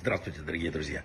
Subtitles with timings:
[0.00, 1.02] Здравствуйте, дорогие друзья.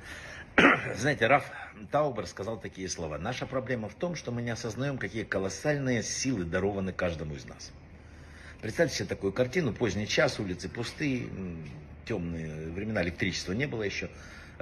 [0.96, 1.51] Знаете, Раф
[1.89, 3.17] Таубер сказал такие слова.
[3.17, 7.71] Наша проблема в том, что мы не осознаем, какие колоссальные силы дарованы каждому из нас.
[8.61, 11.28] Представьте себе такую картину, поздний час, улицы пустые,
[12.05, 14.12] темные времена, электричества не было еще.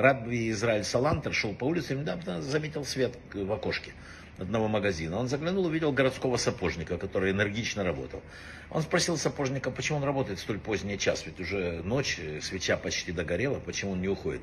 [0.02, 3.94] Рабби Израиль Салантер шел по улице и недавно заметил свет в окошке
[4.40, 5.20] одного магазина.
[5.20, 8.24] Он заглянул, увидел городского сапожника, который энергично работал.
[8.72, 13.12] Он спросил сапожника, почему он работает в столь поздний час, ведь уже ночь, свеча почти
[13.12, 14.42] догорела, почему он не уходит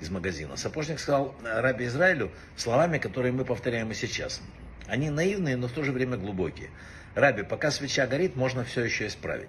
[0.00, 0.58] из магазина.
[0.58, 4.42] Сапожник сказал Раби Израилю словами, которые мы повторяем и сейчас.
[4.86, 6.68] Они наивные, но в то же время глубокие.
[7.14, 9.48] Раби, пока свеча горит, можно все еще исправить.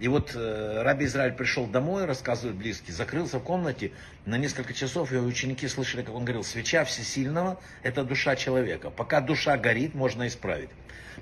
[0.00, 3.92] И вот э, Раби Израиль пришел домой, рассказывает близкий, закрылся в комнате
[4.24, 8.88] на несколько часов, и ученики слышали, как он говорил, свеча всесильного– это душа человека.
[8.88, 10.70] Пока душа горит, можно исправить.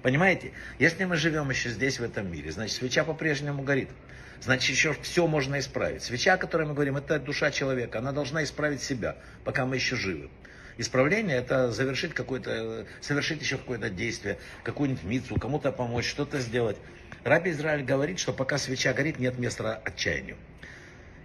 [0.02, 0.52] Понимаете?
[0.78, 3.88] Если мы живем еще здесь, в этом мире, значит, свеча по-прежнему горит.
[4.40, 6.04] Значит, еще все можно исправить.
[6.04, 7.98] Свеча, о которой мы говорим, это душа человека.
[7.98, 10.30] Она должна исправить себя, пока мы еще живы.
[10.78, 16.76] Исправление– это завершить какое-то, совершить еще какое-то действие, какую-нибудь мицу, кому-то помочь, что-то сделать.
[17.24, 20.36] Раби Израиль говорит, что пока свеча горит, нет места отчаянию.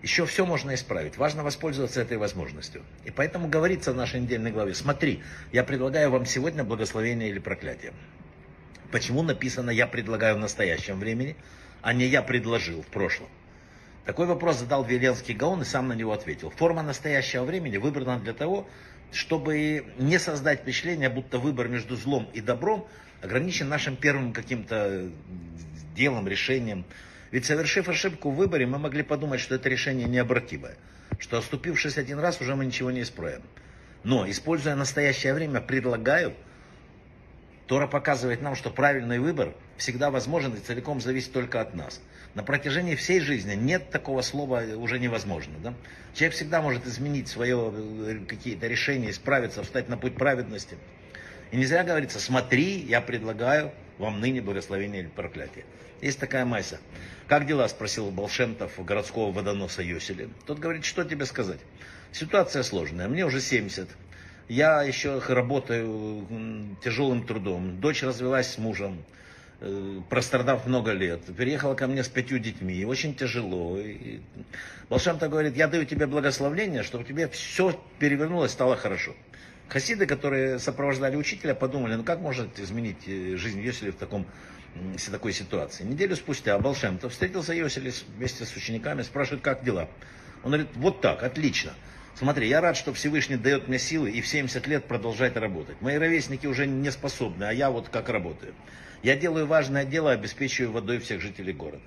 [0.01, 1.17] Еще все можно исправить.
[1.17, 2.81] Важно воспользоваться этой возможностью.
[3.05, 7.93] И поэтому говорится в нашей недельной главе, смотри, я предлагаю вам сегодня благословение или проклятие.
[8.91, 11.35] Почему написано «я предлагаю в настоящем времени»,
[11.83, 13.29] а не «я предложил в прошлом»?
[14.05, 16.49] Такой вопрос задал Веленский Гаон и сам на него ответил.
[16.49, 18.67] Форма настоящего времени выбрана для того,
[19.15, 22.87] чтобы не создать впечатление, будто выбор между злом и добром
[23.21, 25.09] ограничен нашим первым каким-то
[25.95, 26.85] делом, решением.
[27.31, 30.75] Ведь совершив ошибку в выборе, мы могли подумать, что это решение необратимое,
[31.19, 33.41] что оступившись один раз, уже мы ничего не исправим.
[34.03, 36.33] Но, используя настоящее время, предлагаю,
[37.73, 42.01] Тора показывает нам, что правильный выбор всегда возможен и целиком зависит только от нас.
[42.35, 45.55] На протяжении всей жизни нет такого слова уже невозможно.
[45.63, 45.73] Да?
[46.13, 50.77] Человек всегда может изменить свое э, какие-то решения, исправиться, встать на путь праведности.
[51.49, 55.65] И не зря говорится, смотри, я предлагаю вам ныне благословение или проклятие.
[55.99, 56.79] Есть такая майса.
[57.27, 60.29] Как дела, спросил Болшемтов городского водоноса Йосели.
[60.45, 61.61] Тот говорит, что тебе сказать?
[62.11, 63.89] Ситуация сложная, мне уже 70.
[64.49, 66.27] Я еще работаю
[66.83, 67.79] тяжелым трудом.
[67.79, 69.03] Дочь развелась с мужем,
[69.61, 71.21] э, прострадав много лет.
[71.37, 72.83] Переехала ко мне с пятью детьми.
[72.85, 73.79] Очень тяжело.
[73.79, 74.19] И
[74.89, 79.15] Волшемта говорит, я даю тебе благословение, чтобы тебе все перевернулось, стало хорошо.
[79.69, 84.27] Хасиды, которые сопровождали учителя, подумали, ну как может изменить э, жизнь Йосели в таком
[85.11, 85.83] такой ситуации.
[85.83, 89.87] Неделю спустя Балшемтов встретился Йосели вместе с учениками, спрашивает, как дела.
[90.43, 91.73] Он говорит, вот так, отлично.
[92.15, 95.81] Смотри, я рад, что Всевышний дает мне силы и в 70 лет продолжать работать.
[95.81, 98.53] Мои ровесники уже не способны, а я вот как работаю.
[99.01, 101.81] Я делаю важное дело, обеспечиваю водой всех жителей города.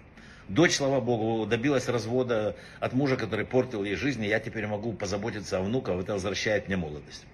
[0.48, 4.92] Дочь, слава богу, добилась развода от мужа, который портил ей жизнь, и я теперь могу
[4.92, 7.24] позаботиться о внуках, это возвращает мне молодость.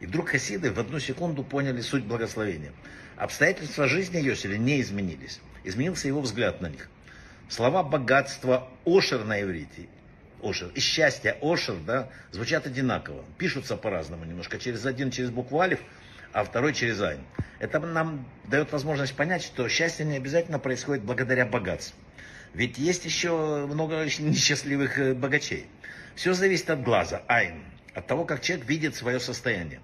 [0.00, 2.72] И вдруг хасиды в одну секунду поняли суть благословения.
[3.16, 5.40] Обстоятельства жизни Йоселя не изменились.
[5.64, 6.88] Изменился его взгляд на них.
[7.48, 9.88] Слова богатства ошер на иврите
[10.42, 10.70] Ошер.
[10.74, 13.24] И счастье, Ошер, да, звучат одинаково.
[13.38, 14.58] Пишутся по-разному немножко.
[14.58, 15.80] Через один, через букву Алиф,
[16.32, 17.20] а второй через Айн.
[17.58, 21.98] Это нам дает возможность понять, что счастье не обязательно происходит благодаря богатству.
[22.52, 25.66] Ведь есть еще много несчастливых э, богачей.
[26.14, 27.62] Все зависит от глаза, Айн,
[27.94, 29.80] от того, как человек видит свое состояние.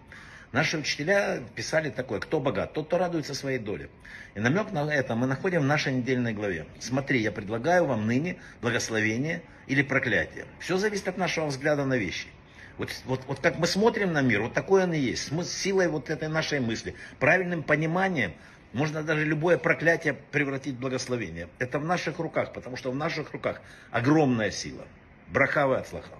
[0.53, 3.89] Наши учителя писали такое, кто богат, тот, кто радуется своей доле.
[4.35, 6.67] И намек на это мы находим в нашей недельной главе.
[6.79, 10.45] Смотри, я предлагаю вам ныне благословение или проклятие.
[10.59, 12.29] Все зависит от нашего взгляда на вещи.
[12.77, 15.33] Вот, вот, вот как мы смотрим на мир, вот такое он и есть.
[15.33, 18.35] С силой вот этой нашей мысли, правильным пониманием,
[18.75, 21.49] можно даже любое проклятие превратить в благословение.
[21.59, 24.87] Это в наших руках, потому что в наших руках огромная сила.
[25.29, 26.11] Брахава от слаха.